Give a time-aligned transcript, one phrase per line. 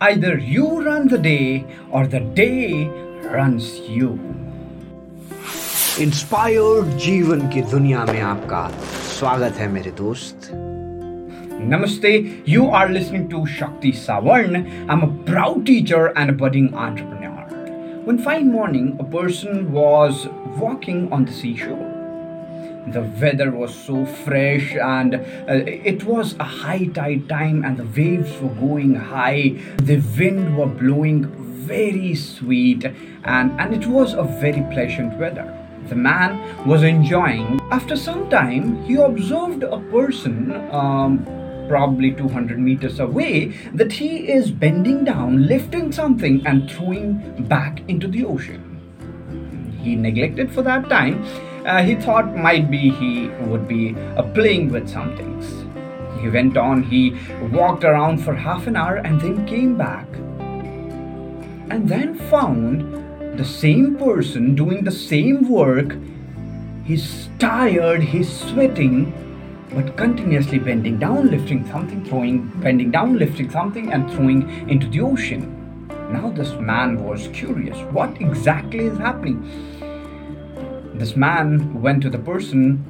[0.00, 2.88] Either you run the day or the day
[3.36, 4.18] runs you.
[6.00, 8.66] Inspired जीवन की दुनिया में आपका
[9.18, 10.50] स्वागत है मेरे दोस्त
[11.72, 14.56] Namaste, you are listening to Shakti Savarn.
[14.90, 17.44] I'm a proud teacher and a budding entrepreneur.
[18.04, 20.26] One fine morning, a person was
[20.58, 21.85] walking on the seashore.
[22.93, 27.85] The weather was so fresh and uh, it was a high tide time and the
[27.85, 29.55] waves were going high.
[29.77, 31.25] The wind were blowing
[31.67, 32.85] very sweet
[33.25, 35.53] and, and it was a very pleasant weather.
[35.89, 37.59] The man was enjoying.
[37.71, 41.25] After some time, he observed a person um,
[41.67, 48.07] probably 200 meters away, that he is bending down, lifting something, and throwing back into
[48.07, 48.63] the ocean.
[49.81, 51.23] He neglected for that time.
[51.67, 55.65] Uh, he thought might be he would be uh, playing with some things.
[56.21, 57.13] He went on, he
[57.51, 60.07] walked around for half an hour and then came back
[61.69, 62.81] and then found
[63.37, 65.97] the same person doing the same work.
[66.85, 69.11] He's tired, he's sweating,
[69.73, 75.01] but continuously bending down, lifting something, throwing, bending down, lifting something, and throwing into the
[75.01, 75.53] ocean.
[76.13, 79.76] Now, this man was curious what exactly is happening.
[80.97, 82.83] This man went to the person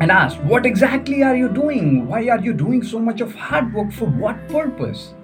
[0.00, 2.06] and asked, What exactly are you doing?
[2.06, 3.90] Why are you doing so much of hard work?
[3.92, 5.14] For what purpose?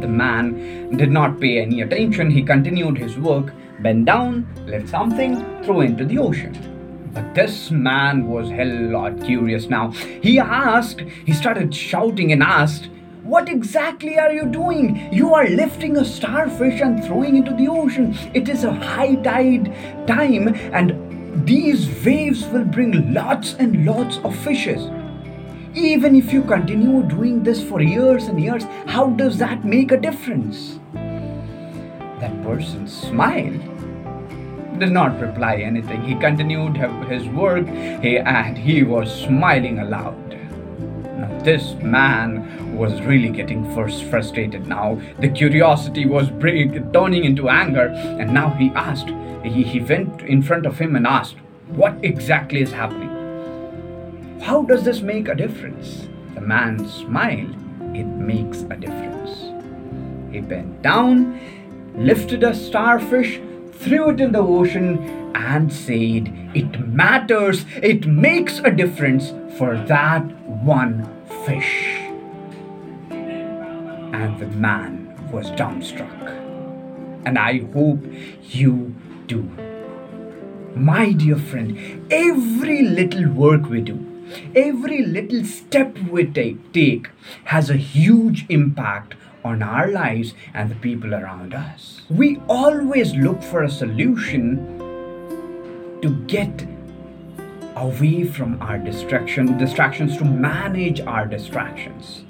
[0.00, 2.30] The man did not pay any attention.
[2.30, 6.52] He continued his work, bent down, lift something, threw into the ocean.
[7.14, 9.92] But this man was hell lot curious now.
[10.20, 12.90] He asked, he started shouting and asked,
[13.22, 15.12] What exactly are you doing?
[15.12, 18.16] You are lifting a starfish and throwing into the ocean.
[18.34, 19.72] It is a high tide
[20.08, 21.07] time, and
[21.44, 24.90] these waves will bring lots and lots of fishes.
[25.74, 29.96] Even if you continue doing this for years and years, how does that make a
[29.96, 30.80] difference?
[30.92, 33.60] That person smiled
[34.78, 36.02] did not reply anything.
[36.04, 36.76] He continued
[37.08, 40.16] his work and he was smiling aloud.
[41.18, 45.00] Now, this man was really getting first frustrated now.
[45.18, 46.28] The curiosity was
[46.92, 49.08] turning into anger, and now he asked,
[49.42, 53.10] he, he went in front of him and asked, What exactly is happening?
[54.40, 56.08] How does this make a difference?
[56.34, 57.56] The man smiled.
[57.94, 59.52] It makes a difference.
[60.32, 61.40] He bent down,
[61.96, 63.40] lifted a starfish,
[63.72, 64.98] threw it in the ocean,
[65.34, 71.08] and said, It matters, it makes a difference for that one
[71.44, 71.97] fish.
[74.18, 76.22] And the man was dumbstruck.
[77.24, 78.04] And I hope
[78.42, 78.92] you
[79.28, 79.42] do.
[80.74, 81.78] My dear friend,
[82.10, 83.96] every little work we do,
[84.56, 87.10] every little step we take, take
[87.44, 89.14] has a huge impact
[89.44, 92.02] on our lives and the people around us.
[92.10, 94.80] We always look for a solution
[96.02, 96.66] to get
[97.76, 102.24] away from our distraction distractions to manage our distractions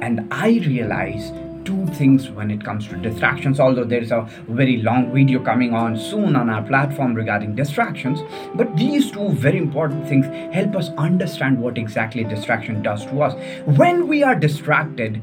[0.00, 1.32] and i realize
[1.64, 5.96] two things when it comes to distractions although there's a very long video coming on
[5.96, 8.20] soon on our platform regarding distractions.
[8.54, 13.34] But these two very important things help us understand what exactly distraction does to us.
[13.66, 15.22] When we are distracted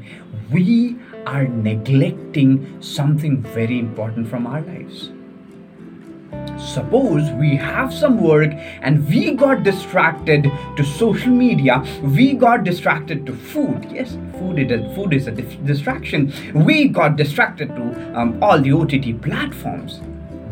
[0.50, 0.96] we
[1.26, 5.10] are neglecting something very important from our lives
[6.58, 8.52] Suppose we have some work
[8.82, 13.86] and we got distracted to social media, we got distracted to food.
[13.90, 16.32] Yes, food is a, food is a distraction.
[16.54, 20.00] We got distracted to um, all the OTT platforms.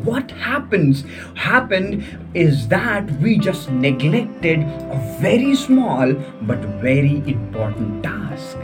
[0.04, 1.04] What happens
[1.34, 2.04] happened
[2.34, 8.56] is that we just neglected a very small but very important task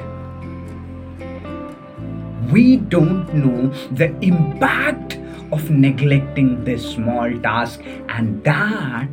[2.53, 5.19] we don't know the impact
[5.52, 9.08] of neglecting this small task and that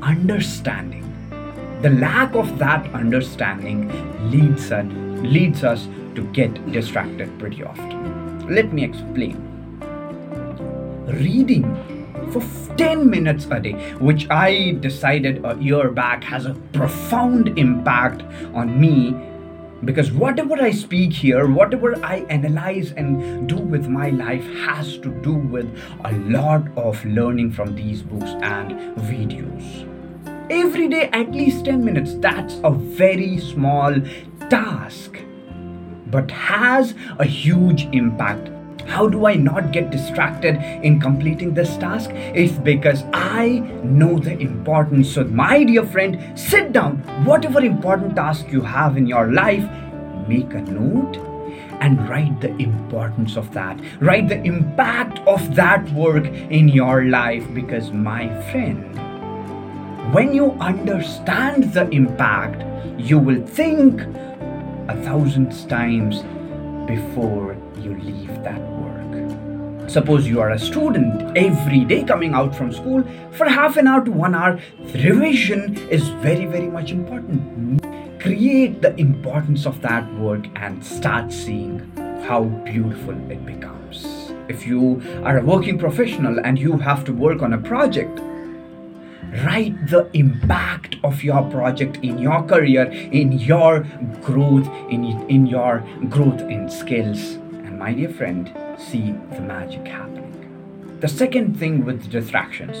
[0.00, 1.08] understanding.
[1.82, 3.88] The lack of that understanding
[4.30, 4.86] leads us
[5.22, 8.48] leads us to get distracted pretty often.
[8.48, 9.36] Let me explain.
[11.06, 11.64] Reading
[12.32, 12.42] for
[12.76, 18.22] 10 minutes a day which i decided a year back has a profound impact
[18.54, 19.14] on me
[19.84, 25.08] because whatever I speak here, whatever I analyze and do with my life has to
[25.22, 25.66] do with
[26.04, 29.88] a lot of learning from these books and videos.
[30.50, 33.94] Every day, at least 10 minutes, that's a very small
[34.50, 35.18] task,
[36.06, 38.51] but has a huge impact
[38.86, 42.10] how do I not get distracted in completing this task?
[42.12, 45.12] It's because I know the importance.
[45.12, 46.98] So, my dear friend, sit down.
[47.24, 49.68] Whatever important task you have in your life,
[50.28, 51.16] make a note
[51.80, 53.78] and write the importance of that.
[54.00, 58.92] Write the impact of that work in your life because, my friend,
[60.14, 62.62] when you understand the impact,
[62.98, 64.00] you will think
[64.88, 66.22] a thousand times
[66.86, 69.88] before you leave that work.
[69.90, 74.04] Suppose you are a student every day coming out from school for half an hour
[74.04, 74.60] to one hour,
[74.94, 77.82] revision is very, very much important.
[78.20, 81.80] Create the importance of that work and start seeing
[82.26, 84.32] how beautiful it becomes.
[84.48, 88.20] If you are a working professional and you have to work on a project,
[89.44, 93.80] write the impact of your project in your career in your
[94.20, 97.34] growth in, in your growth in skills.
[97.64, 100.98] And my dear friend see the magic happening.
[101.00, 102.76] The second thing with distractions.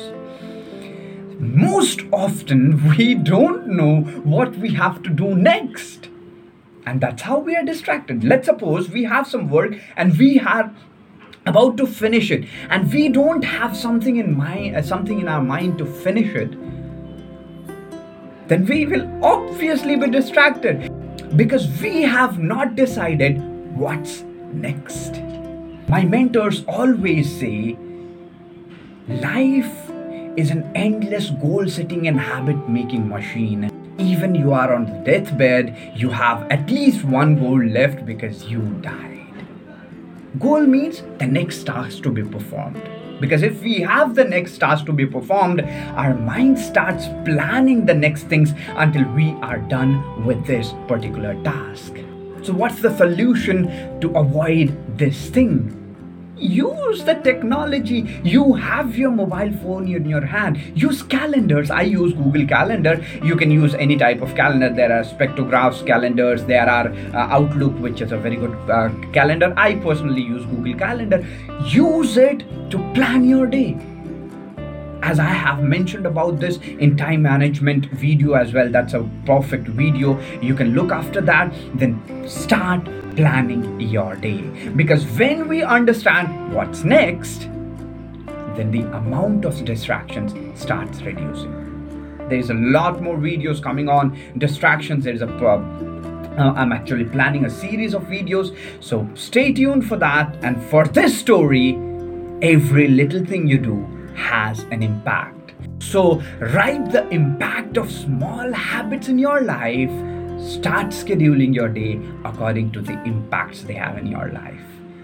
[1.40, 6.08] Most often we don't know what we have to do next.
[6.84, 8.24] And that's how we are distracted.
[8.24, 10.76] Let's suppose we have some work and we have
[11.46, 12.44] about to finish it.
[12.70, 16.52] And we don't have something in mind uh, something in our mind to finish it.
[18.48, 20.90] Then we will obviously be distracted.
[21.36, 23.40] Because we have not decided
[23.76, 24.22] what's
[24.52, 25.14] next.
[25.88, 27.76] My mentors always say
[29.08, 29.90] life
[30.36, 33.70] is an endless goal setting and habit making machine.
[33.98, 38.60] Even you are on the deathbed you have at least one goal left because you
[38.80, 39.11] died
[40.38, 42.82] Goal means the next task to be performed.
[43.20, 45.60] Because if we have the next task to be performed,
[45.94, 51.94] our mind starts planning the next things until we are done with this particular task.
[52.42, 55.81] So, what's the solution to avoid this thing?
[56.42, 58.20] Use the technology.
[58.22, 60.58] You have your mobile phone in your hand.
[60.74, 61.70] Use calendars.
[61.70, 63.04] I use google calendar.
[63.22, 64.70] You can use any type of calendar.
[64.70, 66.44] There are spectrographs calendars.
[66.44, 69.54] There are uh, outlook which is a very good uh, calendar.
[69.56, 71.24] I personally use google calendar.
[71.64, 73.76] Use it to plan your day
[75.02, 78.70] as I have mentioned about this in time management video as well.
[78.70, 80.18] That's a perfect video.
[80.40, 82.84] You can look after that, then start
[83.16, 84.40] planning your day.
[84.76, 87.48] Because when we understand what's next,
[88.56, 91.58] then the amount of distractions starts reducing.
[92.28, 95.04] There's a lot more videos coming on distractions.
[95.04, 95.28] There's a
[96.38, 100.34] uh, I'm actually planning a series of videos, so stay tuned for that.
[100.42, 101.72] And for this story,
[102.40, 105.52] every little thing you do has an impact.
[105.78, 109.90] So, write the impact of small habits in your life.
[110.40, 114.60] Start scheduling your day according to the impacts they have in your life.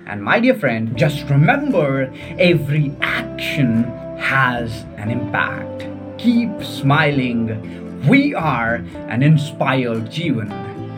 [0.07, 3.85] And, my dear friend, just remember every action
[4.19, 5.87] has an impact.
[6.19, 8.09] Keep smiling.
[8.09, 8.77] We are
[9.09, 10.51] an inspired Jeevan,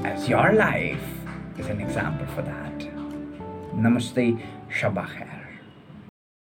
[0.05, 1.03] as your life
[1.59, 2.79] is an example for that.
[3.75, 4.41] Namaste,
[4.71, 5.40] Shabakher.